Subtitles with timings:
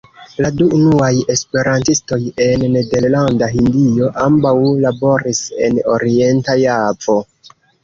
[0.43, 4.55] La du unuaj esperantistoj en Nederlanda Hindio ambaŭ
[4.89, 7.23] laboris en Orienta Javo.